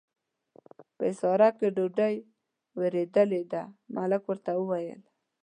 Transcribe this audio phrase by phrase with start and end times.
[0.95, 2.15] په حصارک کې ډوډۍ
[2.79, 3.63] ورېدلې ده،
[3.95, 5.01] ملک ورته وویل.